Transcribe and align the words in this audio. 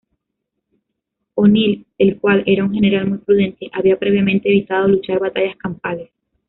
O'Neill, 1.35 1.85
el 1.99 2.17
cual 2.19 2.41
era 2.47 2.63
un 2.63 2.73
general 2.73 3.05
muy 3.07 3.19
prudente, 3.19 3.69
había 3.71 3.99
previamente 3.99 4.49
evitado 4.49 4.87
luchar 4.87 5.19
batallas 5.19 5.55
campales. 5.57 6.09